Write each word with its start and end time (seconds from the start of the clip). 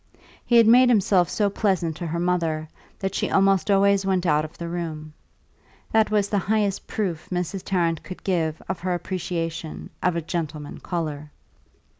He 0.43 0.57
had 0.57 0.65
made 0.65 0.89
himself 0.89 1.29
so 1.29 1.47
pleasant 1.51 1.95
to 1.97 2.07
her 2.07 2.19
mother 2.19 2.67
that 2.97 3.13
she 3.13 3.29
almost 3.29 3.69
always 3.69 4.03
went 4.03 4.25
out 4.25 4.43
of 4.43 4.57
the 4.57 4.67
room; 4.67 5.13
that 5.91 6.09
was 6.09 6.27
the 6.27 6.39
highest 6.39 6.87
proof 6.87 7.29
Mrs. 7.29 7.61
Tarrant 7.63 8.01
could 8.01 8.23
give 8.23 8.59
of 8.67 8.79
her 8.79 8.95
appreciation 8.95 9.91
of 10.01 10.15
a 10.15 10.21
"gentleman 10.23 10.79
caller." 10.79 11.29